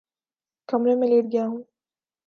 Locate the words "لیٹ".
1.07-1.25